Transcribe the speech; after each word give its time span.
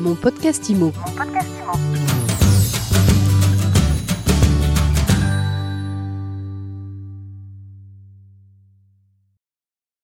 Mon 0.00 0.14
podcast 0.14 0.66
IMO. 0.70 0.92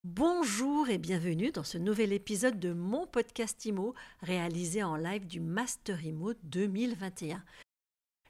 Bonjour 0.05 0.91
et 0.91 0.99
bienvenue 0.99 1.51
dans 1.51 1.65
ce 1.65 1.79
nouvel 1.79 2.13
épisode 2.13 2.61
de 2.61 2.75
mon 2.75 3.07
podcast 3.07 3.65
IMO 3.65 3.95
réalisé 4.21 4.83
en 4.83 4.97
live 4.97 5.27
du 5.27 5.41
Master 5.41 6.05
IMO 6.05 6.35
2021. 6.43 7.43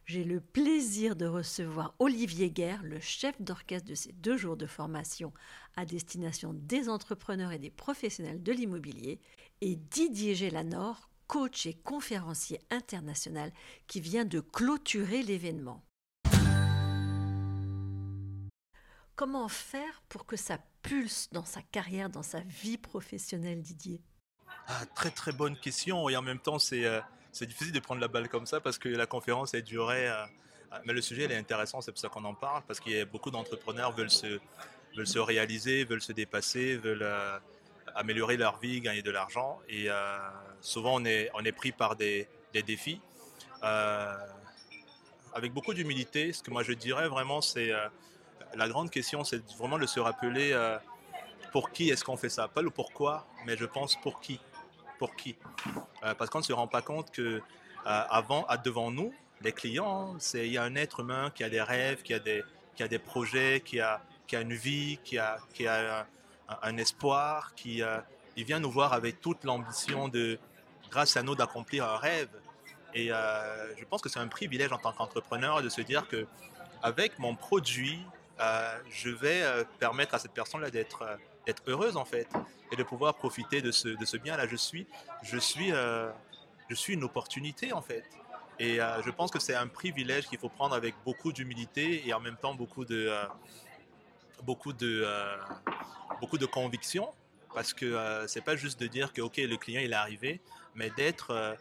J'ai 0.04 0.22
le 0.22 0.40
plaisir 0.40 1.16
de 1.16 1.26
recevoir 1.26 1.96
Olivier 1.98 2.48
Guerre, 2.48 2.84
le 2.84 3.00
chef 3.00 3.42
d'orchestre 3.42 3.88
de 3.88 3.96
ces 3.96 4.12
deux 4.12 4.36
jours 4.36 4.56
de 4.56 4.66
formation 4.66 5.32
à 5.74 5.84
destination 5.84 6.52
des 6.54 6.88
entrepreneurs 6.88 7.50
et 7.50 7.58
des 7.58 7.70
professionnels 7.70 8.40
de 8.40 8.52
l'immobilier, 8.52 9.18
et 9.62 9.74
Didier 9.74 10.36
Gélanor, 10.36 11.10
coach 11.26 11.66
et 11.66 11.74
conférencier 11.74 12.60
international 12.70 13.52
qui 13.86 14.00
vient 14.00 14.24
de 14.24 14.40
clôturer 14.40 15.22
l'événement. 15.22 15.82
Comment 19.14 19.48
faire 19.48 20.02
pour 20.08 20.26
que 20.26 20.36
ça 20.36 20.58
pulse 20.82 21.28
dans 21.32 21.44
sa 21.44 21.62
carrière, 21.62 22.10
dans 22.10 22.22
sa 22.22 22.40
vie 22.40 22.76
professionnelle, 22.76 23.62
Didier? 23.62 24.02
Ah, 24.68 24.84
Très 24.94 25.10
très 25.10 25.32
bonne 25.32 25.56
question 25.56 26.08
et 26.08 26.16
en 26.16 26.22
même 26.22 26.38
temps 26.38 26.58
c'est 26.58 26.84
euh, 26.84 27.00
difficile 27.40 27.72
de 27.72 27.80
prendre 27.80 28.00
la 28.00 28.08
balle 28.08 28.28
comme 28.28 28.46
ça 28.46 28.60
parce 28.60 28.78
que 28.78 28.88
la 28.88 29.06
conférence 29.06 29.54
est 29.54 29.62
durée, 29.62 30.08
euh, 30.08 30.24
mais 30.84 30.92
le 30.92 31.00
sujet 31.00 31.24
est 31.24 31.36
intéressant, 31.36 31.80
c'est 31.80 31.92
pour 31.92 32.00
ça 32.00 32.08
qu'on 32.08 32.24
en 32.24 32.34
parle 32.34 32.62
parce 32.66 32.78
qu'il 32.78 32.92
y 32.92 33.00
a 33.00 33.06
beaucoup 33.06 33.30
d'entrepreneurs 33.30 33.92
veulent 33.92 34.10
se, 34.10 34.38
veulent 34.94 35.06
se 35.06 35.18
réaliser, 35.18 35.84
veulent 35.84 36.02
se 36.02 36.12
dépasser, 36.12 36.76
veulent 36.76 37.02
euh, 37.02 37.38
améliorer 37.96 38.36
leur 38.36 38.58
vie, 38.58 38.80
gagner 38.80 39.02
de 39.02 39.10
l'argent 39.10 39.60
et 39.68 39.88
souvent 40.60 41.00
on 41.00 41.04
est, 41.04 41.30
on 41.34 41.44
est 41.44 41.52
pris 41.52 41.72
par 41.72 41.96
des, 41.96 42.28
des 42.52 42.62
défis. 42.62 43.00
avec 43.62 45.52
beaucoup 45.52 45.74
d'humilité, 45.74 46.32
ce 46.32 46.42
que 46.42 46.50
moi 46.50 46.62
je 46.62 46.72
dirais 46.72 47.08
vraiment 47.08 47.40
c'est 47.40 47.72
la 48.56 48.68
grande 48.68 48.90
question, 48.90 49.24
c'est 49.24 49.42
vraiment 49.56 49.78
de 49.78 49.86
se 49.86 50.00
rappeler 50.00 50.52
euh, 50.52 50.78
pour 51.52 51.70
qui 51.70 51.90
est-ce 51.90 52.04
qu'on 52.04 52.16
fait 52.16 52.28
ça? 52.28 52.48
Pas 52.48 52.62
le 52.62 52.70
pourquoi, 52.70 53.26
mais 53.44 53.56
je 53.56 53.64
pense 53.64 53.96
pour 54.00 54.20
qui? 54.20 54.40
Pour 54.98 55.14
qui? 55.16 55.36
Euh, 56.04 56.14
parce 56.14 56.30
qu'on 56.30 56.38
ne 56.38 56.44
se 56.44 56.52
rend 56.52 56.66
pas 56.66 56.82
compte 56.82 57.10
que 57.10 57.22
euh, 57.22 57.40
avant, 57.84 58.46
devant 58.64 58.90
nous, 58.90 59.12
les 59.42 59.52
clients, 59.52 60.16
il 60.34 60.46
y 60.46 60.58
a 60.58 60.62
un 60.62 60.74
être 60.76 61.00
humain 61.00 61.30
qui 61.34 61.44
a 61.44 61.50
des 61.50 61.60
rêves, 61.60 62.02
qui 62.02 62.14
a 62.14 62.18
des, 62.18 62.42
qui 62.74 62.82
a 62.82 62.88
des 62.88 62.98
projets, 62.98 63.62
qui 63.64 63.80
a, 63.80 64.02
qui 64.26 64.36
a 64.36 64.40
une 64.40 64.54
vie, 64.54 64.98
qui 65.04 65.18
a, 65.18 65.38
qui 65.52 65.66
a 65.66 66.06
un, 66.48 66.76
espoir, 66.76 67.54
qui 67.54 67.82
il 68.36 68.44
vient 68.44 68.60
nous 68.60 68.70
voir 68.70 68.92
avec 68.92 69.20
toute 69.20 69.44
l'ambition 69.44 70.08
de, 70.08 70.38
grâce 70.90 71.16
à 71.16 71.22
nous, 71.22 71.34
d'accomplir 71.34 71.84
un 71.84 71.96
rêve. 71.96 72.28
Et 72.94 73.08
je 73.08 73.84
pense 73.84 74.02
que 74.02 74.08
c'est 74.08 74.20
un 74.20 74.28
privilège 74.28 74.72
en 74.72 74.78
tant 74.78 74.92
qu'entrepreneur 74.92 75.62
de 75.62 75.68
se 75.68 75.80
dire 75.80 76.08
que 76.08 76.26
avec 76.82 77.18
mon 77.18 77.34
produit, 77.34 78.00
euh, 78.40 78.78
je 78.90 79.08
vais 79.08 79.42
euh, 79.42 79.64
permettre 79.78 80.14
à 80.14 80.18
cette 80.18 80.32
personne-là 80.32 80.70
d'être 80.70 81.02
euh, 81.02 81.52
heureuse 81.66 81.96
en 81.96 82.04
fait 82.04 82.28
et 82.70 82.76
de 82.76 82.82
pouvoir 82.82 83.14
profiter 83.14 83.62
de 83.62 83.70
ce, 83.70 83.88
de 83.88 84.04
ce 84.04 84.16
bien-là. 84.16 84.46
Je 84.46 84.56
suis, 84.56 84.86
je, 85.22 85.38
suis, 85.38 85.70
je 85.70 86.74
suis 86.74 86.94
une 86.94 87.04
opportunité 87.04 87.72
en 87.72 87.82
fait. 87.82 88.04
Et 88.58 88.78
je 88.78 89.10
pense 89.10 89.30
que 89.30 89.38
c'est 89.38 89.54
un 89.54 89.68
privilège 89.68 90.26
qu'il 90.26 90.38
faut 90.38 90.48
prendre 90.48 90.74
avec 90.74 90.94
beaucoup 91.04 91.32
d'humilité 91.32 92.06
et 92.08 92.14
en 92.14 92.20
même 92.20 92.36
temps 92.36 92.54
beaucoup 92.54 92.84
de, 92.84 93.12
beaucoup 94.42 94.72
de, 94.72 95.06
beaucoup 96.20 96.38
de 96.38 96.46
conviction 96.46 97.12
parce 97.54 97.72
que 97.72 98.24
c'est 98.26 98.42
pas 98.44 98.56
juste 98.56 98.78
de 98.80 98.86
dire 98.86 99.12
que 99.12 99.22
ok 99.22 99.36
le 99.38 99.56
client 99.56 99.80
il 99.82 99.92
est 99.92 99.96
arrivé, 99.96 100.40
mais 100.74 100.90
d'être 100.90 101.56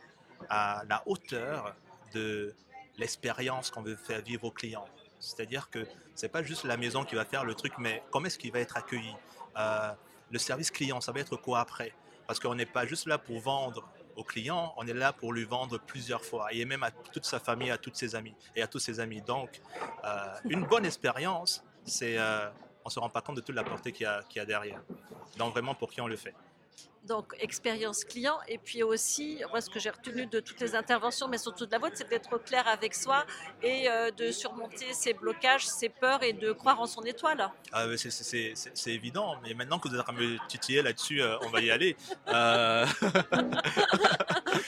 à 0.49 0.83
la 0.89 1.03
hauteur 1.05 1.75
de 2.13 2.53
l'expérience 2.97 3.69
qu'on 3.71 3.81
veut 3.81 3.95
faire 3.95 4.21
vivre 4.21 4.45
aux 4.45 4.51
clients. 4.51 4.87
C'est-à-dire 5.19 5.69
que 5.69 5.85
ce 6.15 6.25
n'est 6.25 6.31
pas 6.31 6.43
juste 6.43 6.63
la 6.65 6.77
maison 6.77 7.03
qui 7.03 7.15
va 7.15 7.25
faire 7.25 7.45
le 7.45 7.55
truc, 7.55 7.73
mais 7.77 8.03
comment 8.11 8.27
est-ce 8.27 8.37
qu'il 8.37 8.51
va 8.51 8.59
être 8.59 8.77
accueilli? 8.77 9.13
Euh, 9.57 9.91
Le 10.31 10.39
service 10.39 10.71
client, 10.71 11.01
ça 11.01 11.11
va 11.11 11.19
être 11.19 11.35
quoi 11.35 11.59
après? 11.59 11.93
Parce 12.27 12.39
qu'on 12.39 12.55
n'est 12.55 12.65
pas 12.65 12.85
juste 12.85 13.05
là 13.07 13.17
pour 13.17 13.39
vendre 13.39 13.87
au 14.15 14.23
client, 14.23 14.73
on 14.77 14.87
est 14.87 14.93
là 14.93 15.13
pour 15.13 15.33
lui 15.33 15.43
vendre 15.43 15.77
plusieurs 15.77 16.23
fois, 16.23 16.51
et 16.53 16.63
même 16.65 16.83
à 16.83 16.91
toute 16.91 17.25
sa 17.25 17.39
famille, 17.39 17.69
à 17.69 17.77
toutes 17.77 17.95
ses 17.95 18.15
amis 18.15 18.33
et 18.55 18.61
à 18.61 18.67
tous 18.67 18.79
ses 18.79 18.99
amis. 18.99 19.21
Donc, 19.21 19.61
euh, 20.03 20.35
une 20.45 20.65
bonne 20.65 20.85
expérience, 20.85 21.63
c'est, 21.83 22.17
euh, 22.17 22.49
on 22.85 22.89
ne 22.89 22.91
se 22.91 22.99
rend 22.99 23.09
pas 23.09 23.21
compte 23.21 23.35
de 23.35 23.41
toute 23.41 23.55
la 23.55 23.63
portée 23.63 23.91
qu'il 23.91 24.05
y, 24.05 24.39
a, 24.39 24.45
derrière. 24.45 24.79
Donc, 25.37 25.53
vraiment, 25.53 25.73
pour 25.73 25.89
qui 25.89 26.01
on 26.01 26.07
le 26.07 26.15
fait. 26.15 26.35
Donc 27.03 27.35
expérience 27.39 28.03
client. 28.03 28.39
Et 28.47 28.57
puis 28.57 28.81
aussi 28.81 29.39
moi 29.51 29.61
ce 29.61 29.69
que 29.69 29.79
j'ai 29.79 29.91
retenu 29.91 30.25
de 30.25 30.39
toutes 30.39 30.59
les 30.59 30.73
interventions 30.73 31.27
mais 31.27 31.37
surtout 31.37 31.67
de 31.67 31.71
la 31.71 31.77
vôtre 31.77 31.93
c'est 31.95 32.09
d'être 32.09 32.35
clair 32.39 32.67
avec 32.67 32.95
soi 32.95 33.23
et 33.61 33.87
euh, 33.87 34.09
de 34.09 34.31
surmonter 34.31 34.91
ses 34.91 35.13
blocages 35.13 35.67
ses 35.67 35.89
peurs 35.89 36.23
et 36.23 36.33
de 36.33 36.51
croire 36.51 36.81
en 36.81 36.87
son 36.87 37.03
étoile. 37.03 37.47
Ah, 37.71 37.85
c'est 37.95 38.91
évident. 38.91 39.35
Mais 39.43 39.53
maintenant 39.53 39.77
que 39.77 39.87
vous 39.87 39.93
êtes 39.93 40.01
en 40.01 40.03
train 40.05 40.13
de 40.13 40.19
me 40.19 40.47
titiller 40.47 40.81
là-dessus 40.81 41.21
euh, 41.21 41.37
on 41.43 41.49
va 41.49 41.61
y 41.61 41.69
aller. 41.69 41.95
Euh, 42.27 42.87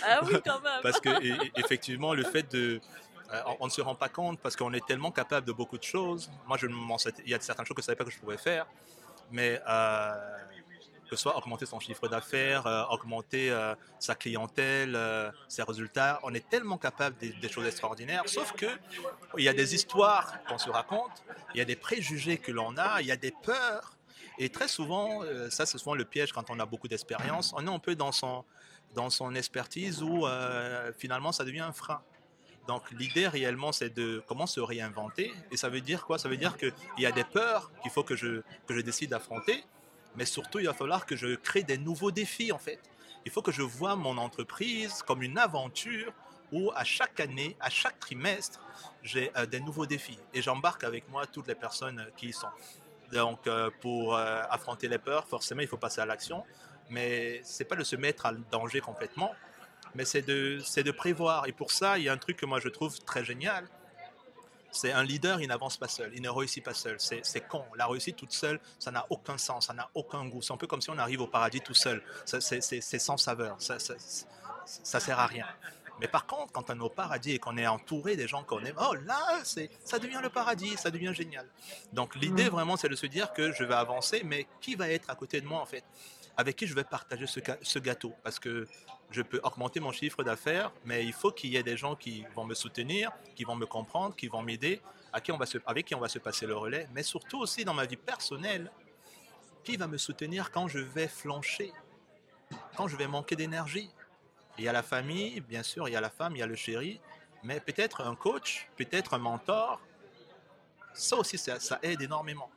ah 0.06 0.19
oui 0.23 0.35
quand 0.45 0.61
même. 0.61 0.79
Parce 0.83 1.00
que 1.00 1.09
effectivement 1.59 2.13
le 2.13 2.23
fait 2.23 2.51
de 2.51 2.79
on 3.59 3.65
ne 3.65 3.71
se 3.71 3.81
rend 3.81 3.95
pas 3.95 4.09
compte 4.09 4.39
parce 4.39 4.55
qu'on 4.55 4.73
est 4.73 4.85
tellement 4.85 5.11
capable 5.11 5.45
de 5.45 5.51
beaucoup 5.51 5.77
de 5.77 5.83
choses. 5.83 6.29
Moi, 6.47 6.57
je 6.57 6.67
il 7.25 7.29
y 7.29 7.33
a 7.33 7.39
certaines 7.39 7.65
choses 7.65 7.75
que 7.75 7.81
je 7.81 7.85
ne 7.85 7.88
savais 7.88 7.95
pas 7.95 8.05
que 8.05 8.11
je 8.11 8.19
pouvais 8.19 8.38
faire, 8.38 8.65
mais 9.31 9.61
que 11.07 11.15
ce 11.15 11.21
soit 11.21 11.38
augmenter 11.38 11.65
son 11.65 11.79
chiffre 11.79 12.07
d'affaires, 12.07 12.67
euh, 12.67 12.83
augmenter 12.89 13.49
euh, 13.49 13.75
sa 13.99 14.15
clientèle, 14.15 14.95
euh, 14.95 15.31
ses 15.47 15.63
résultats. 15.63 16.19
On 16.23 16.33
est 16.33 16.47
tellement 16.49 16.77
capable 16.77 17.17
des, 17.17 17.49
choses 17.49 17.65
extraordinaires, 17.65 18.23
sauf 18.25 18.51
que 18.53 18.67
il 19.38 19.44
y 19.44 19.49
a 19.49 19.53
des 19.53 19.73
histoires 19.73 20.44
qu'on 20.47 20.57
se 20.57 20.69
raconte, 20.69 21.23
il 21.53 21.57
y 21.57 21.61
a 21.61 21.65
des 21.65 21.75
préjugés 21.75 22.38
que 22.38 22.51
l'on 22.51 22.77
a, 22.77 23.01
il 23.01 23.07
y 23.07 23.11
a 23.11 23.15
des 23.15 23.31
peurs. 23.31 23.94
Et 24.38 24.49
très 24.49 24.67
souvent, 24.67 25.21
ça 25.49 25.65
c'est 25.65 25.79
souvent 25.79 25.95
le 25.95 26.05
piège 26.05 26.31
quand 26.31 26.51
on 26.51 26.59
a 26.59 26.65
beaucoup 26.65 26.88
d'expérience, 26.88 27.53
on 27.57 27.65
est 27.65 27.73
un 27.73 27.79
peu 27.79 27.95
dans 27.95 28.11
son, 28.11 28.44
dans 28.94 29.09
son 29.09 29.33
expertise 29.33 30.03
où 30.03 30.27
finalement 30.97 31.31
ça 31.31 31.44
devient 31.44 31.61
un 31.61 31.71
frein. 31.71 32.01
Donc 32.67 32.83
l'idée 32.91 33.28
réellement, 33.28 33.72
c'est 33.72 33.89
de 33.89 34.22
comment 34.28 34.47
se 34.47 34.59
réinventer. 34.59 35.33
Et 35.51 35.57
ça 35.57 35.69
veut 35.69 35.81
dire 35.81 36.05
quoi? 36.05 36.17
Ça 36.17 36.28
veut 36.29 36.38
dire 36.38 36.57
qu'il 36.57 36.73
y 36.97 37.05
a 37.05 37.11
des 37.11 37.23
peurs 37.23 37.72
qu'il 37.81 37.91
faut 37.91 38.03
que 38.03 38.16
je, 38.16 38.41
que 38.67 38.75
je 38.75 38.81
décide 38.81 39.11
d'affronter 39.11 39.63
mais 40.17 40.25
surtout, 40.25 40.59
il 40.59 40.66
va 40.66 40.73
falloir 40.73 41.06
que 41.06 41.16
je 41.16 41.35
crée 41.35 41.63
des 41.63 41.77
nouveaux 41.77 42.11
défis, 42.11 42.51
en 42.51 42.57
fait. 42.57 42.79
Il 43.25 43.31
faut 43.31 43.44
que 43.44 43.51
je 43.51 43.61
vois 43.61 43.95
mon 43.95 44.17
entreprise 44.17 45.03
comme 45.03 45.22
une 45.22 45.38
aventure 45.38 46.11
où 46.51 46.72
à 46.75 46.83
chaque 46.83 47.19
année, 47.19 47.56
à 47.59 47.69
chaque 47.69 48.00
trimestre, 48.00 48.59
j'ai 49.03 49.31
euh, 49.38 49.45
des 49.45 49.59
nouveaux 49.59 49.85
défis. 49.85 50.17
Et 50.33 50.41
j'embarque 50.41 50.83
avec 50.83 51.07
moi 51.09 51.27
toutes 51.27 51.47
les 51.47 51.56
personnes 51.56 52.07
qui 52.17 52.29
y 52.29 52.33
sont. 52.33 52.47
Donc, 53.11 53.45
euh, 53.45 53.69
pour 53.79 54.16
euh, 54.16 54.41
affronter 54.50 54.88
les 54.88 54.97
peurs, 54.97 55.27
forcément, 55.27 55.61
il 55.61 55.67
faut 55.67 55.77
passer 55.77 56.01
à 56.01 56.06
l'action. 56.06 56.44
Mais 56.89 57.41
c'est 57.44 57.66
pas 57.66 57.75
de 57.75 57.83
se 57.83 57.95
mettre 57.95 58.25
en 58.25 58.33
danger 58.50 58.79
complètement, 58.79 59.33
mais 59.97 60.06
c'est 60.06 60.22
de, 60.22 60.59
de 60.59 60.91
prévoir. 60.91 61.47
Et 61.47 61.52
pour 61.52 61.72
ça, 61.72 61.97
il 61.97 62.03
y 62.06 62.09
a 62.09 62.13
un 62.13 62.18
truc 62.18 62.38
que 62.38 62.46
moi 62.46 62.59
je 62.59 62.69
trouve 62.69 63.00
très 63.00 63.25
génial, 63.25 63.68
c'est 64.71 64.92
un 64.92 65.04
leader, 65.04 65.42
il 65.42 65.48
n'avance 65.48 65.75
pas 65.77 65.88
seul, 65.88 66.12
il 66.13 66.21
ne 66.21 66.30
réussit 66.30 66.63
pas 66.63 66.75
seul. 66.75 66.98
C'est 67.00 67.48
con. 67.48 67.66
La 67.75 67.88
réussite 67.88 68.16
toute 68.16 68.31
seule, 68.31 68.60
ça 68.77 68.92
n'a 68.92 69.07
aucun 69.10 69.39
sens, 69.39 69.68
ça 69.68 69.74
n'a 69.74 69.89
aucun 69.95 70.25
goût. 70.27 70.44
C'est 70.44 70.54
un 70.54 70.57
peu 70.57 70.68
comme 70.68 70.81
si 70.81 70.92
on 70.92 70.98
arrive 71.00 71.21
au 71.21 71.27
paradis 71.27 71.62
tout 71.62 71.74
seul. 71.74 72.04
C'est 72.25 73.00
sans 73.00 73.18
saveur, 73.18 73.56
ça, 73.60 73.80
ça, 73.80 73.95
ça, 74.66 75.00
sert 75.00 75.19
à 75.19 75.25
rien. 75.25 75.48
Mais 76.00 76.07
par 76.07 76.27
contre, 76.27 76.51
quand 76.51 76.69
on 76.69 76.77
est 76.77 76.83
au 76.83 76.89
paradis 76.89 77.31
et 77.31 77.39
qu'on 77.39 77.57
est 77.57 77.66
entouré 77.66 78.16
des 78.16 78.27
gens 78.27 78.44
qu'on 78.44 78.63
aime, 78.63 78.75
oh 78.80 78.94
là, 79.07 79.42
ça 79.44 79.98
devient 79.98 80.19
le 80.21 80.30
paradis, 80.30 80.77
ça 80.77 80.92
devient 80.92 81.13
génial. 81.13 81.48
Donc 81.92 82.16
l'idée 82.16 82.45
mm. 82.45 82.50
vraiment, 82.50 82.77
c'est 82.77 82.89
de 82.89 82.95
se 82.95 83.07
dire 83.07 83.33
que 83.33 83.51
je 83.51 83.63
vais 83.63 83.74
avancer, 83.74 84.21
mais 84.24 84.45
qui 84.62 84.75
va 84.75 84.89
être 84.89 85.10
à 85.10 85.16
côté 85.16 85.42
de 85.42 85.48
moi 85.48 85.60
en 85.60 85.66
fait? 85.66 85.83
Avec 86.38 86.56
qui 86.56 86.68
je 86.68 86.75
vais 86.75 86.84
partager 86.84 87.25
ce, 87.25 87.80
gâteau 87.80 88.13
Parce 88.24 88.39
que 88.39 88.68
je 89.10 89.22
peux 89.22 89.39
augmenter 89.44 89.80
mon 89.80 89.92
chiffre 89.92 90.24
d'affaires, 90.24 90.72
mais 90.86 91.04
il 91.04 91.13
faut 91.13 91.31
qu'il 91.31 91.50
y 91.50 91.57
ait 91.57 91.63
des 91.63 91.78
gens 91.78 91.95
qui 91.95 92.25
vont 92.36 92.45
me 92.45 92.54
soutenir, 92.54 93.12
qui 93.36 93.44
vont 93.44 93.56
me 93.56 93.66
comprendre, 93.66 94.16
qui 94.16 94.28
vont 94.28 94.44
m'aider, 94.44 94.81
avec 95.12 95.24
qui 95.86 95.95
on 95.95 96.00
va 96.00 96.10
se 96.10 96.19
passer 96.19 96.45
le 96.45 96.56
relais, 96.56 96.88
mais 96.94 97.04
surtout 97.04 97.39
aussi 97.39 97.66
dans 97.66 97.74
ma 97.74 97.86
vie 97.86 97.98
personnelle, 97.98 98.72
qui 99.63 99.78
va 99.78 99.88
me 99.88 99.98
soutenir 99.98 100.51
quand 100.51 100.68
je 100.68 100.80
vais 100.80 101.07
flancher, 101.07 101.74
quand 102.75 102.88
je 102.88 102.95
vais 102.95 103.07
manquer 103.07 103.36
d'énergie. 103.36 103.90
Il 104.57 104.63
y 104.63 104.68
a 104.68 104.72
la 104.72 104.83
famille, 104.83 105.42
bien 105.42 105.63
sûr, 105.63 105.90
il 105.90 105.92
y 105.92 105.95
a 105.95 106.01
la 106.01 106.10
femme, 106.10 106.36
il 106.36 106.40
y 106.40 106.44
a 106.44 106.48
le 106.48 106.56
chéri, 106.56 107.01
mais 107.44 107.60
peut-être 107.60 108.01
un 108.01 108.16
coach, 108.16 108.69
peut-être 108.78 109.13
un 109.13 109.18
mentor, 109.18 109.81
ça 110.94 111.18
aussi, 111.18 111.38
ça, 111.38 111.80
aide 111.83 112.01
énormément. 112.01 112.50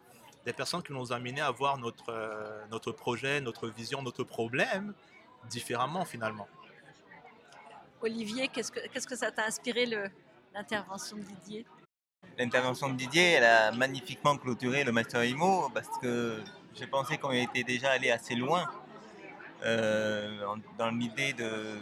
Des 0.44 0.52
personnes 0.52 0.82
qui 0.82 0.92
nous 0.92 1.12
ont 1.12 1.14
amenés 1.14 1.40
à 1.40 1.50
voir 1.50 1.76
notre, 1.78 2.08
euh, 2.08 2.64
notre 2.70 2.92
projet, 2.92 3.40
notre 3.40 3.68
vision, 3.68 4.02
notre 4.02 4.24
problème, 4.24 4.94
différemment 5.48 6.04
finalement. 6.04 6.48
Olivier, 8.02 8.48
qu'est-ce 8.48 8.72
que, 8.72 9.16
ça 9.16 9.30
t'a 9.30 9.44
inspiré 9.44 9.84
l'intervention 10.54 11.18
de 11.18 11.22
Didier? 11.22 11.66
L'intervention 12.38 12.88
de 12.88 12.94
Didier, 12.94 13.32
elle 13.32 13.44
a 13.44 13.72
magnifiquement 13.72 14.36
clôturé 14.38 14.84
le 14.84 14.92
Master 14.92 15.24
IMO 15.24 15.68
parce 15.74 15.98
que 16.00 16.40
j'ai 16.74 16.86
pensé 16.86 17.18
qu'on 17.18 17.32
était 17.32 17.64
déjà 17.64 17.90
allé 17.90 18.10
assez 18.10 18.34
loin 18.34 18.70
euh, 19.64 20.46
dans 20.78 20.90
l'idée 20.90 21.34
de, 21.34 21.76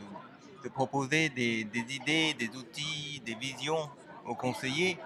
de 0.65 0.69
proposer 0.69 1.29
des, 1.29 1.63
des 1.65 1.95
idées, 1.95 2.35
des 2.35 2.49
outils, 2.57 3.23
des 3.25 3.35
visions 3.35 3.89
aux 4.27 4.35
conseillers. 4.35 4.99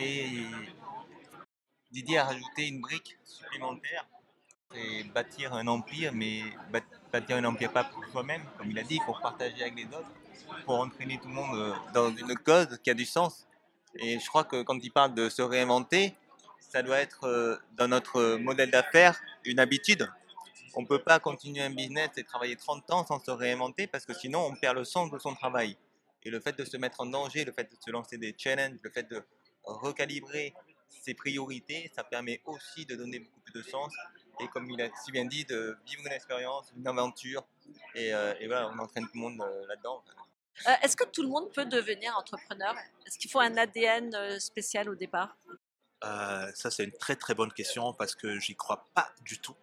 Et 0.00 0.44
Didier 1.94 2.18
a 2.18 2.24
rajouté 2.24 2.66
une 2.66 2.80
brique 2.80 3.16
supplémentaire, 3.24 4.04
c'est 4.72 5.04
bâtir 5.14 5.54
un 5.54 5.64
empire, 5.68 6.10
mais 6.12 6.42
bâtir 7.12 7.36
un 7.36 7.44
empire 7.44 7.72
pas 7.72 7.84
pour 7.84 8.04
soi-même, 8.06 8.42
comme 8.58 8.68
il 8.68 8.76
a 8.80 8.82
dit, 8.82 8.98
pour 9.06 9.20
partager 9.20 9.62
avec 9.62 9.76
les 9.76 9.84
autres, 9.84 10.10
pour 10.64 10.80
entraîner 10.80 11.20
tout 11.22 11.28
le 11.28 11.34
monde 11.34 11.56
euh, 11.56 11.72
dans 11.94 12.10
une 12.10 12.34
cause 12.38 12.80
qui 12.82 12.90
a 12.90 12.94
du 12.94 13.04
sens. 13.04 13.46
Et 13.94 14.18
je 14.18 14.26
crois 14.26 14.42
que 14.42 14.62
quand 14.62 14.76
il 14.82 14.90
parle 14.90 15.14
de 15.14 15.28
se 15.28 15.40
réinventer, 15.40 16.16
ça 16.58 16.82
doit 16.82 16.98
être 16.98 17.28
euh, 17.28 17.58
dans 17.76 17.86
notre 17.86 18.38
modèle 18.38 18.72
d'affaires 18.72 19.20
une 19.44 19.60
habitude. 19.60 20.10
On 20.74 20.82
ne 20.82 20.86
peut 20.88 20.98
pas 20.98 21.20
continuer 21.20 21.62
un 21.62 21.70
business 21.70 22.10
et 22.16 22.24
travailler 22.24 22.56
30 22.56 22.90
ans 22.90 23.06
sans 23.06 23.20
se 23.20 23.30
réinventer 23.30 23.86
parce 23.86 24.04
que 24.04 24.14
sinon 24.14 24.40
on 24.46 24.56
perd 24.56 24.76
le 24.76 24.82
sens 24.82 25.12
de 25.12 25.18
son 25.20 25.36
travail. 25.36 25.76
Et 26.24 26.30
le 26.30 26.40
fait 26.40 26.58
de 26.58 26.64
se 26.64 26.76
mettre 26.76 27.02
en 27.02 27.06
danger, 27.06 27.44
le 27.44 27.52
fait 27.52 27.70
de 27.70 27.76
se 27.78 27.92
lancer 27.92 28.18
des 28.18 28.34
challenges, 28.36 28.80
le 28.82 28.90
fait 28.90 29.08
de 29.08 29.24
recalibrer 29.62 30.54
ses 31.02 31.14
priorités, 31.14 31.90
ça 31.94 32.04
permet 32.04 32.40
aussi 32.44 32.86
de 32.86 32.96
donner 32.96 33.20
beaucoup 33.20 33.40
plus 33.40 33.62
de 33.62 33.62
sens. 33.62 33.92
Et 34.40 34.48
comme 34.48 34.70
il 34.70 34.80
a 34.82 34.88
si 35.04 35.12
bien 35.12 35.24
dit, 35.24 35.44
de 35.44 35.76
vivre 35.86 36.02
une 36.06 36.12
expérience, 36.12 36.72
une 36.76 36.86
aventure. 36.86 37.44
Et, 37.94 38.12
euh, 38.12 38.34
voilà, 38.46 38.68
on 38.68 38.78
entraîne 38.78 39.04
tout 39.04 39.14
le 39.14 39.20
monde 39.20 39.40
euh, 39.40 39.66
là-dedans. 39.68 40.02
Euh, 40.68 40.72
est-ce 40.82 40.96
que 40.96 41.04
tout 41.04 41.22
le 41.22 41.28
monde 41.28 41.52
peut 41.52 41.64
devenir 41.64 42.16
entrepreneur? 42.16 42.74
Est-ce 43.06 43.18
qu'il 43.18 43.30
faut 43.30 43.40
un 43.40 43.56
ADN 43.56 44.38
spécial 44.38 44.88
au 44.88 44.94
départ? 44.94 45.36
Ça, 46.02 46.70
c'est 46.70 46.84
une 46.84 46.92
très 46.92 47.16
très 47.16 47.34
bonne 47.34 47.52
question 47.52 47.94
parce 47.94 48.14
que 48.14 48.38
j'y 48.38 48.54
crois 48.54 48.86
pas 48.94 49.10
du 49.22 49.38
tout. 49.38 49.56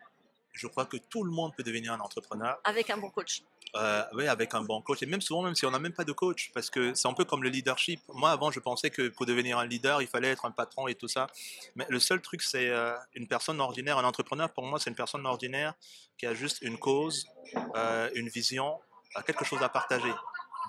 Je 0.53 0.67
crois 0.67 0.85
que 0.85 0.97
tout 0.97 1.23
le 1.23 1.31
monde 1.31 1.55
peut 1.55 1.63
devenir 1.63 1.93
un 1.93 1.99
entrepreneur. 1.99 2.59
Avec 2.63 2.89
un 2.89 2.97
bon 2.97 3.09
coach. 3.09 3.43
Euh, 3.77 4.03
oui, 4.13 4.27
avec 4.27 4.53
un 4.53 4.61
bon 4.61 4.81
coach. 4.81 5.01
Et 5.01 5.05
même 5.05 5.21
souvent, 5.21 5.43
même 5.43 5.55
si 5.55 5.65
on 5.65 5.71
n'a 5.71 5.79
même 5.79 5.93
pas 5.93 6.03
de 6.03 6.11
coach, 6.11 6.51
parce 6.53 6.69
que 6.69 6.93
c'est 6.93 7.07
un 7.07 7.13
peu 7.13 7.23
comme 7.23 7.41
le 7.41 7.49
leadership. 7.49 8.01
Moi, 8.09 8.29
avant, 8.29 8.51
je 8.51 8.59
pensais 8.59 8.89
que 8.89 9.07
pour 9.07 9.25
devenir 9.25 9.57
un 9.57 9.65
leader, 9.65 10.01
il 10.01 10.07
fallait 10.07 10.29
être 10.29 10.45
un 10.45 10.51
patron 10.51 10.87
et 10.87 10.95
tout 10.95 11.07
ça. 11.07 11.27
Mais 11.75 11.85
le 11.89 11.99
seul 11.99 12.21
truc, 12.21 12.41
c'est 12.41 12.69
euh, 12.69 12.93
une 13.13 13.27
personne 13.27 13.61
ordinaire. 13.61 13.97
Un 13.97 14.03
entrepreneur, 14.03 14.51
pour 14.51 14.65
moi, 14.65 14.77
c'est 14.79 14.89
une 14.89 14.95
personne 14.95 15.25
ordinaire 15.25 15.73
qui 16.17 16.25
a 16.25 16.33
juste 16.33 16.61
une 16.61 16.77
cause, 16.77 17.27
euh, 17.75 18.09
une 18.15 18.27
vision, 18.27 18.77
quelque 19.25 19.45
chose 19.45 19.63
à 19.63 19.69
partager. 19.69 20.13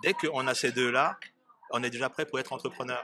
Dès 0.03 0.15
qu'on 0.15 0.47
a 0.47 0.55
ces 0.55 0.71
deux-là, 0.71 1.19
on 1.71 1.83
est 1.83 1.91
déjà 1.91 2.09
prêt 2.09 2.25
pour 2.25 2.39
être 2.39 2.53
entrepreneur. 2.53 3.03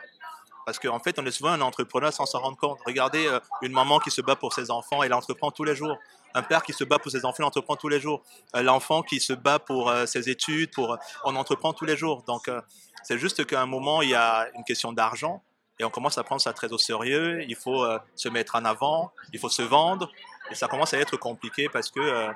Parce 0.68 0.78
qu'en 0.78 0.98
fait, 0.98 1.18
on 1.18 1.24
est 1.24 1.30
souvent 1.30 1.48
un 1.48 1.62
entrepreneur 1.62 2.12
sans 2.12 2.26
s'en 2.26 2.40
rendre 2.40 2.58
compte. 2.58 2.78
Regardez 2.84 3.26
une 3.62 3.72
maman 3.72 4.00
qui 4.00 4.10
se 4.10 4.20
bat 4.20 4.36
pour 4.36 4.52
ses 4.52 4.70
enfants, 4.70 5.02
elle 5.02 5.14
entreprend 5.14 5.50
tous 5.50 5.64
les 5.64 5.74
jours 5.74 5.96
un 6.34 6.42
père 6.42 6.62
qui 6.62 6.72
se 6.72 6.84
bat 6.84 6.98
pour 6.98 7.10
ses 7.10 7.24
enfants, 7.24 7.42
il 7.42 7.44
entreprend 7.44 7.76
tous 7.76 7.88
les 7.88 8.00
jours. 8.00 8.22
Euh, 8.54 8.62
l'enfant 8.62 9.02
qui 9.02 9.20
se 9.20 9.32
bat 9.32 9.58
pour 9.58 9.90
euh, 9.90 10.06
ses 10.06 10.28
études, 10.28 10.70
pour, 10.72 10.96
on 11.24 11.36
entreprend 11.36 11.72
tous 11.72 11.84
les 11.84 11.96
jours. 11.96 12.22
Donc, 12.26 12.48
euh, 12.48 12.60
c'est 13.02 13.18
juste 13.18 13.46
qu'à 13.46 13.60
un 13.60 13.66
moment, 13.66 14.02
il 14.02 14.10
y 14.10 14.14
a 14.14 14.48
une 14.54 14.64
question 14.64 14.92
d'argent 14.92 15.42
et 15.78 15.84
on 15.84 15.90
commence 15.90 16.18
à 16.18 16.24
prendre 16.24 16.40
ça 16.40 16.52
très 16.52 16.72
au 16.72 16.78
sérieux. 16.78 17.42
Il 17.48 17.56
faut 17.56 17.86
se 18.16 18.28
mettre 18.28 18.56
en 18.56 18.64
avant, 18.64 19.12
il 19.32 19.38
faut 19.38 19.48
se 19.48 19.62
vendre 19.62 20.10
et 20.50 20.56
ça 20.56 20.66
commence 20.66 20.92
à 20.92 20.98
être 20.98 21.16
compliqué 21.16 21.68
parce 21.68 21.88
que 21.90 22.28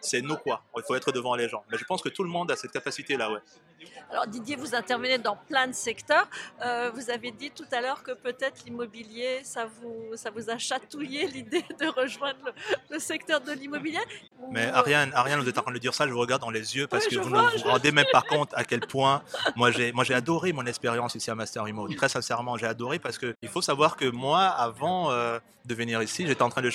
c'est 0.00 0.22
nous 0.22 0.36
quoi. 0.36 0.62
Il 0.76 0.82
faut 0.82 0.94
être 0.94 1.12
devant 1.12 1.34
les 1.34 1.48
gens. 1.48 1.64
Mais 1.70 1.78
je 1.78 1.84
pense 1.84 2.02
que 2.02 2.08
tout 2.08 2.22
le 2.22 2.28
monde 2.28 2.50
a 2.50 2.56
cette 2.56 2.72
capacité-là, 2.72 3.30
ouais. 3.30 3.40
Alors 4.10 4.26
Didier, 4.26 4.56
vous 4.56 4.74
intervenez 4.74 5.18
dans 5.18 5.36
plein 5.36 5.66
de 5.66 5.72
secteurs. 5.72 6.28
Euh, 6.64 6.90
vous 6.94 7.10
avez 7.10 7.30
dit 7.30 7.50
tout 7.50 7.66
à 7.72 7.80
l'heure 7.80 8.02
que 8.02 8.12
peut-être 8.12 8.64
l'immobilier, 8.64 9.40
ça 9.44 9.66
vous, 9.66 10.16
ça 10.16 10.30
vous 10.30 10.48
a 10.50 10.56
chatouillé 10.56 11.26
l'idée 11.34 11.64
de 11.78 11.86
rejoindre 11.88 12.52
le, 12.90 12.98
secteur 12.98 13.40
de 13.40 13.52
l'immobilier. 13.52 13.98
Mais 14.50 14.66
Ariane, 14.66 15.12
Ariane, 15.14 15.40
vous 15.40 15.48
êtes 15.48 15.58
en 15.58 15.62
train 15.62 15.72
de 15.72 15.78
dire 15.78 15.94
ça, 15.94 16.06
je 16.06 16.12
vous 16.12 16.20
regarde 16.20 16.40
dans 16.40 16.50
les 16.50 16.76
yeux 16.76 16.86
parce 16.86 17.06
que 17.06 17.16
vous 17.16 17.30
ne 17.30 17.36
vous 17.36 17.68
rendez 17.68 17.92
même 17.92 18.06
pas 18.10 18.22
compte 18.22 18.50
à 18.54 18.64
quel 18.64 18.80
point 18.86 19.22
moi 19.56 19.70
j'ai, 19.70 19.92
moi 19.92 20.04
j'ai 20.04 20.14
adoré 20.14 20.52
mon 20.52 20.64
expérience 20.66 21.14
ici 21.14 21.30
à 21.30 21.34
Master 21.34 21.68
Imo. 21.68 21.88
Très 21.88 22.08
sincèrement, 22.08 22.56
j'ai 22.56 22.66
adoré 22.66 22.98
parce 22.98 23.18
que 23.18 23.34
il 23.42 23.48
faut 23.48 23.62
savoir 23.62 23.96
que 23.96 24.06
moi, 24.06 24.46
avant 24.46 25.10
euh, 25.10 25.38
de 25.66 25.74
venir 25.74 26.02
ici, 26.02 26.26
j'étais 26.26 26.42
en 26.42 26.48
train 26.48 26.62
de, 26.62 26.70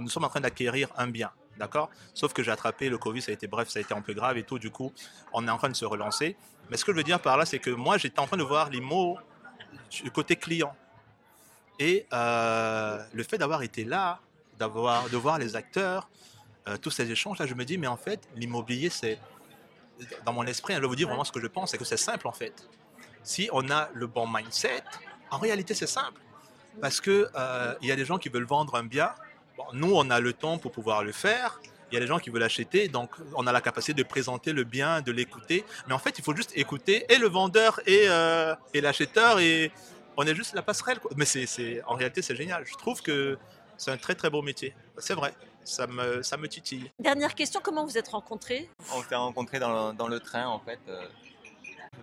nous 0.00 0.08
sommes 0.08 0.24
en 0.24 0.28
train 0.28 0.40
d'acquérir 0.40 0.88
un 0.96 1.08
bien. 1.08 1.30
D'accord? 1.58 1.90
Sauf 2.14 2.32
que 2.32 2.42
j'ai 2.42 2.50
attrapé 2.50 2.88
le 2.88 2.98
Covid, 2.98 3.22
ça 3.22 3.30
a 3.30 3.34
été 3.34 3.46
bref, 3.46 3.68
ça 3.68 3.78
a 3.78 3.82
été 3.82 3.94
un 3.94 4.02
peu 4.02 4.12
grave 4.12 4.36
et 4.36 4.42
tout. 4.42 4.58
Du 4.58 4.70
coup, 4.70 4.92
on 5.32 5.46
est 5.46 5.50
en 5.50 5.56
train 5.56 5.68
de 5.68 5.76
se 5.76 5.84
relancer. 5.84 6.36
Mais 6.70 6.76
ce 6.76 6.84
que 6.84 6.92
je 6.92 6.96
veux 6.96 7.04
dire 7.04 7.20
par 7.20 7.36
là, 7.36 7.46
c'est 7.46 7.58
que 7.58 7.70
moi, 7.70 7.96
j'étais 7.98 8.18
en 8.18 8.26
train 8.26 8.36
de 8.36 8.42
voir 8.42 8.70
les 8.70 8.80
mots 8.80 9.18
du 9.90 10.10
côté 10.10 10.36
client. 10.36 10.74
Et 11.78 12.06
euh, 12.12 13.02
le 13.12 13.22
fait 13.22 13.38
d'avoir 13.38 13.62
été 13.62 13.84
là, 13.84 14.20
d'avoir, 14.58 15.08
de 15.08 15.16
voir 15.16 15.38
les 15.38 15.56
acteurs, 15.56 16.08
euh, 16.68 16.76
tous 16.76 16.90
ces 16.90 17.10
échanges, 17.10 17.38
là, 17.38 17.46
je 17.46 17.54
me 17.54 17.64
dis, 17.64 17.78
mais 17.78 17.86
en 17.86 17.96
fait, 17.96 18.28
l'immobilier, 18.34 18.90
c'est, 18.90 19.18
dans 20.24 20.32
mon 20.32 20.44
esprit, 20.44 20.74
je 20.74 20.80
vais 20.80 20.86
vous 20.86 20.96
dire 20.96 21.08
vraiment 21.08 21.24
ce 21.24 21.32
que 21.32 21.40
je 21.40 21.46
pense, 21.46 21.70
c'est 21.70 21.78
que 21.78 21.84
c'est 21.84 21.96
simple 21.96 22.26
en 22.26 22.32
fait. 22.32 22.68
Si 23.22 23.48
on 23.52 23.70
a 23.70 23.88
le 23.92 24.06
bon 24.06 24.26
mindset, 24.26 24.84
en 25.30 25.38
réalité, 25.38 25.74
c'est 25.74 25.86
simple. 25.86 26.20
Parce 26.80 27.00
qu'il 27.00 27.28
euh, 27.34 27.74
y 27.82 27.90
a 27.90 27.96
des 27.96 28.04
gens 28.04 28.18
qui 28.18 28.28
veulent 28.28 28.44
vendre 28.44 28.74
un 28.74 28.84
bien, 28.84 29.14
nous, 29.72 29.92
on 29.94 30.10
a 30.10 30.20
le 30.20 30.32
temps 30.32 30.58
pour 30.58 30.72
pouvoir 30.72 31.04
le 31.04 31.12
faire. 31.12 31.60
Il 31.90 31.94
y 31.94 31.96
a 31.98 32.00
des 32.00 32.06
gens 32.08 32.18
qui 32.18 32.30
veulent 32.30 32.42
acheter, 32.42 32.88
donc 32.88 33.10
on 33.36 33.46
a 33.46 33.52
la 33.52 33.60
capacité 33.60 33.94
de 33.94 34.02
présenter 34.02 34.52
le 34.52 34.64
bien, 34.64 35.02
de 35.02 35.12
l'écouter. 35.12 35.64
Mais 35.86 35.94
en 35.94 36.00
fait, 36.00 36.18
il 36.18 36.24
faut 36.24 36.34
juste 36.34 36.50
écouter 36.56 37.06
et 37.12 37.16
le 37.18 37.28
vendeur 37.28 37.80
et, 37.86 38.08
euh, 38.08 38.54
et 38.74 38.80
l'acheteur 38.80 39.38
et 39.38 39.70
on 40.16 40.26
est 40.26 40.34
juste 40.34 40.54
la 40.54 40.62
passerelle. 40.62 40.98
Mais 41.16 41.24
c'est, 41.24 41.82
en 41.86 41.94
réalité, 41.94 42.22
c'est 42.22 42.34
génial. 42.34 42.64
Je 42.66 42.74
trouve 42.74 43.02
que 43.02 43.38
c'est 43.76 43.92
un 43.92 43.98
très 43.98 44.16
très 44.16 44.30
beau 44.30 44.42
métier. 44.42 44.74
C'est 44.98 45.14
vrai. 45.14 45.32
Ça 45.62 45.86
me, 45.86 46.22
ça 46.22 46.36
me 46.36 46.48
titille. 46.48 46.90
Dernière 47.00 47.34
question, 47.34 47.60
comment 47.62 47.84
vous 47.84 47.98
êtes 47.98 48.08
rencontrés? 48.08 48.68
On 48.92 49.02
s'est 49.02 49.16
rencontrés 49.16 49.58
dans 49.58 49.90
le, 49.90 49.96
dans 49.96 50.08
le 50.08 50.20
train 50.20 50.46
en 50.46 50.60
fait. 50.60 50.78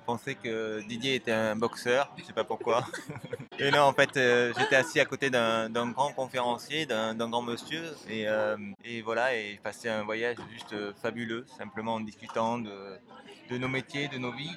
Euh, 0.03 0.11
je 0.11 0.17
pensais 0.17 0.35
que 0.35 0.81
Didier 0.81 1.15
était 1.15 1.31
un 1.31 1.55
boxeur, 1.55 2.11
je 2.17 2.21
ne 2.21 2.27
sais 2.27 2.33
pas 2.33 2.43
pourquoi. 2.43 2.85
Et 3.59 3.71
non, 3.71 3.81
en 3.81 3.93
fait, 3.93 4.17
euh, 4.17 4.53
j'étais 4.57 4.75
assis 4.75 4.99
à 4.99 5.05
côté 5.05 5.29
d'un 5.29 5.91
grand 5.91 6.11
conférencier, 6.11 6.85
d'un 6.85 7.29
grand 7.29 7.41
monsieur. 7.41 7.95
Et, 8.09 8.27
euh, 8.27 8.57
et, 8.83 9.01
voilà, 9.01 9.35
et 9.35 9.51
j'ai 9.51 9.57
passé 9.57 9.89
un 9.89 10.03
voyage 10.03 10.37
juste 10.51 10.73
euh, 10.73 10.93
fabuleux, 11.01 11.45
simplement 11.57 11.95
en 11.95 11.99
discutant 12.01 12.57
de, 12.59 12.99
nos 13.57 13.67
métiers, 13.67 14.07
de 14.07 14.17
nos 14.17 14.31
vies. 14.31 14.55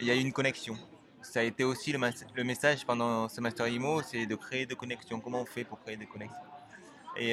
il 0.00 0.06
y 0.06 0.10
a 0.10 0.14
eu 0.14 0.20
une 0.20 0.32
connexion. 0.32 0.76
Ça 1.20 1.40
a 1.40 1.42
été 1.42 1.64
aussi 1.64 1.92
le, 1.92 2.44
message 2.44 2.84
pendant 2.84 3.28
ce 3.28 3.40
Master 3.40 3.68
IMO, 3.68 4.02
c'est 4.02 4.26
de 4.26 4.34
créer 4.34 4.66
des 4.66 4.74
connexions. 4.74 5.20
Comment 5.20 5.42
on 5.42 5.46
fait 5.46 5.64
pour 5.64 5.80
créer 5.80 5.96
des 5.96 6.06
connexions? 6.06 6.36
Et, 7.16 7.32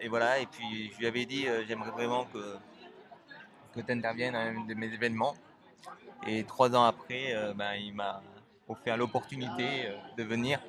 et, 0.00 0.08
voilà, 0.08 0.38
et 0.40 0.46
puis 0.46 0.90
je 0.94 0.98
lui 0.98 1.06
avais 1.06 1.26
dit, 1.26 1.46
j'aimerais 1.68 1.90
vraiment 1.90 2.24
que, 2.24 2.56
que 3.74 3.80
tu 3.80 3.92
interviennes 3.92 4.34
à 4.34 4.40
un 4.40 4.64
de 4.64 4.74
mes 4.74 4.92
événements. 4.92 5.34
Et 6.26 6.44
trois 6.44 6.74
ans 6.74 6.84
après, 6.84 7.34
euh, 7.34 7.52
ben, 7.54 7.74
il 7.74 7.94
m'a 7.94 8.22
offert 8.68 8.96
l'opportunité 8.96 9.86
euh, 9.86 9.96
de 10.16 10.22
venir. 10.22 10.60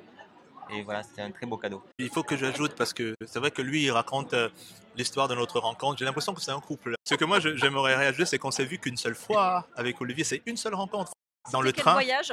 Et 0.70 0.82
voilà, 0.82 1.02
c'était 1.02 1.22
un 1.22 1.30
très 1.30 1.46
beau 1.46 1.56
cadeau. 1.56 1.82
Il 1.98 2.08
faut 2.08 2.22
que 2.22 2.36
j'ajoute, 2.36 2.74
parce 2.74 2.92
que 2.92 3.14
c'est 3.26 3.38
vrai 3.38 3.50
que 3.50 3.62
lui, 3.62 3.82
il 3.82 3.90
raconte 3.90 4.32
euh, 4.32 4.48
l'histoire 4.96 5.28
de 5.28 5.34
notre 5.34 5.58
rencontre. 5.60 5.98
J'ai 5.98 6.04
l'impression 6.04 6.32
que 6.34 6.40
c'est 6.40 6.52
un 6.52 6.60
couple. 6.60 6.94
Ce 7.04 7.14
que 7.14 7.24
moi, 7.24 7.40
j'aimerais 7.40 7.94
réagir, 7.94 8.26
c'est 8.26 8.38
qu'on 8.38 8.50
s'est 8.50 8.64
vu 8.64 8.78
qu'une 8.78 8.96
seule 8.96 9.14
fois 9.14 9.66
avec 9.76 10.00
Olivier. 10.00 10.24
C'est 10.24 10.42
une 10.46 10.56
seule 10.56 10.74
rencontre. 10.74 11.12
Dans 11.50 11.60
le 11.60 11.72
quel 11.72 11.82
train. 11.82 11.92
voyage 11.94 12.32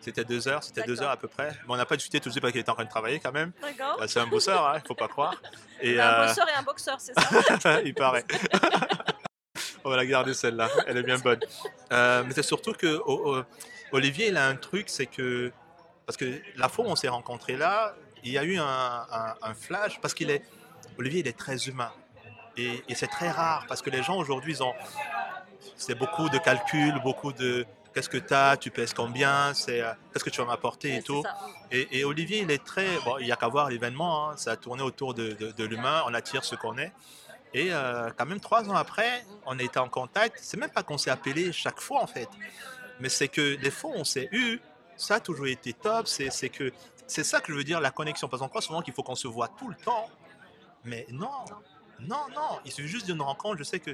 c'était 0.00 0.24
deux 0.24 0.46
heures, 0.46 0.62
c'était 0.62 0.84
deux 0.84 1.02
heures 1.02 1.10
à 1.10 1.16
peu 1.16 1.28
près. 1.28 1.48
Mais 1.48 1.74
on 1.74 1.76
n'a 1.76 1.86
pas 1.86 1.96
discuté 1.96 2.20
tout 2.20 2.28
de 2.28 2.32
suite 2.32 2.42
parce 2.42 2.52
qu'il 2.52 2.60
était 2.60 2.70
en 2.70 2.74
train 2.74 2.84
de 2.84 2.90
travailler 2.90 3.18
quand 3.18 3.32
même. 3.32 3.52
D'accord. 3.60 4.00
c'est 4.06 4.20
un 4.20 4.26
bosseur, 4.26 4.62
il 4.72 4.76
hein, 4.76 4.80
ne 4.82 4.86
faut 4.86 4.94
pas 4.94 5.08
croire. 5.08 5.34
Et, 5.80 6.00
un 6.00 6.26
bosseur 6.26 6.48
et 6.48 6.52
un 6.52 6.62
boxeur, 6.62 7.00
c'est 7.00 7.12
ça 7.60 7.80
Il 7.84 7.94
paraît. 7.94 8.24
On 9.84 9.90
va 9.90 9.96
la 9.96 10.06
garder 10.06 10.34
celle-là, 10.34 10.68
elle 10.86 10.96
est 10.96 11.02
bien 11.02 11.18
bonne. 11.18 11.40
Euh, 11.92 12.22
mais 12.26 12.32
c'est 12.34 12.42
surtout 12.42 12.72
que 12.72 13.00
Olivier, 13.92 14.28
il 14.28 14.36
a 14.36 14.46
un 14.46 14.56
truc, 14.56 14.88
c'est 14.88 15.06
que 15.06 15.52
parce 16.06 16.16
que 16.16 16.40
la 16.56 16.68
fois 16.68 16.86
où 16.86 16.88
on 16.88 16.96
s'est 16.96 17.08
rencontrés 17.08 17.56
là, 17.56 17.94
il 18.24 18.32
y 18.32 18.38
a 18.38 18.44
eu 18.44 18.58
un, 18.58 19.54
flash 19.54 20.00
parce 20.00 20.14
qu'il 20.14 20.30
est 20.30 20.42
Olivier, 20.98 21.20
il 21.20 21.28
est 21.28 21.38
très 21.38 21.68
humain 21.68 21.92
et, 22.56 22.82
c'est 22.94 23.08
très 23.08 23.30
rare 23.30 23.64
parce 23.68 23.82
que 23.82 23.90
les 23.90 24.02
gens 24.02 24.16
aujourd'hui, 24.16 24.54
ils 24.54 24.62
ont 24.62 24.74
c'est 25.76 25.94
beaucoup 25.94 26.28
de 26.28 26.38
calculs, 26.38 26.98
beaucoup 27.02 27.32
de 27.32 27.64
qu'est-ce 27.94 28.08
que 28.08 28.18
tu 28.18 28.34
as, 28.34 28.56
tu 28.56 28.70
pèses 28.70 28.94
combien, 28.94 29.54
c'est 29.54 29.82
qu'est-ce 30.12 30.24
que 30.24 30.30
tu 30.30 30.40
vas 30.40 30.46
m'apporter 30.46 30.96
et 30.96 31.02
tout. 31.02 31.22
Et, 31.70 32.04
Olivier, 32.04 32.40
il 32.40 32.50
est 32.50 32.64
très 32.64 32.86
bon, 33.04 33.18
il 33.18 33.26
y 33.26 33.32
a 33.32 33.36
qu'à 33.36 33.48
voir 33.48 33.70
l'événement, 33.70 34.30
hein, 34.30 34.36
ça 34.36 34.52
a 34.52 34.56
tourné 34.56 34.82
autour 34.82 35.14
de, 35.14 35.32
de 35.32 35.64
l'humain, 35.64 36.02
on 36.06 36.14
attire 36.14 36.44
ce 36.44 36.56
qu'on 36.56 36.78
est. 36.78 36.92
Et 37.54 37.72
euh, 37.72 38.10
quand 38.16 38.26
même, 38.26 38.40
trois 38.40 38.68
ans 38.68 38.74
après, 38.74 39.24
on 39.46 39.58
a 39.58 39.62
été 39.62 39.78
en 39.78 39.88
contact. 39.88 40.38
C'est 40.42 40.56
même 40.56 40.70
pas 40.70 40.82
qu'on 40.82 40.98
s'est 40.98 41.10
appelé 41.10 41.52
chaque 41.52 41.80
fois, 41.80 42.02
en 42.02 42.06
fait. 42.06 42.28
Mais 43.00 43.08
c'est 43.08 43.28
que 43.28 43.56
les 43.56 43.70
fois 43.70 43.92
on 43.94 44.04
s'est 44.04 44.28
eu, 44.32 44.60
ça 44.96 45.16
a 45.16 45.20
toujours 45.20 45.46
été 45.46 45.72
top. 45.72 46.06
C'est 46.08 46.48
que 46.48 46.72
c'est 47.06 47.24
ça 47.24 47.40
que 47.40 47.52
je 47.52 47.58
veux 47.58 47.64
dire, 47.64 47.80
la 47.80 47.90
connexion. 47.90 48.28
Parce 48.28 48.42
qu'on 48.42 48.48
croit 48.48 48.60
souvent 48.60 48.82
qu'il 48.82 48.94
faut 48.94 49.02
qu'on 49.02 49.14
se 49.14 49.28
voit 49.28 49.48
tout 49.48 49.68
le 49.68 49.76
temps. 49.76 50.08
Mais 50.84 51.06
non, 51.10 51.44
non, 52.00 52.26
non. 52.34 52.60
Il 52.64 52.72
suffit 52.72 52.88
juste 52.88 53.06
d'une 53.06 53.22
rencontre. 53.22 53.58
Je 53.58 53.64
sais 53.64 53.80
que 53.80 53.92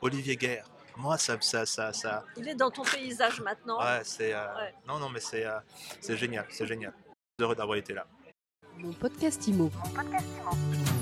Olivier 0.00 0.36
Guerre, 0.36 0.64
moi, 0.96 1.18
ça, 1.18 1.36
ça, 1.40 1.64
ça, 1.66 1.92
ça... 1.92 2.24
Il 2.36 2.48
est 2.48 2.54
dans 2.54 2.70
ton 2.70 2.82
paysage 2.82 3.40
maintenant. 3.40 3.78
Ouais, 3.78 4.00
c'est... 4.02 4.34
Euh, 4.34 4.46
non, 4.86 4.98
non, 4.98 5.08
mais 5.08 5.20
c'est 5.20 5.44
euh, 5.44 5.58
c'est 6.00 6.16
génial, 6.16 6.46
c'est 6.50 6.66
génial. 6.66 6.92
Heureux 7.40 7.54
d'avoir 7.54 7.78
été 7.78 7.94
là. 7.94 8.06
Mon 8.76 8.92
podcast 8.92 9.46
IMO. 9.46 9.70
Mon 9.84 9.90
podcast 9.90 10.26
IMO. 10.38 10.97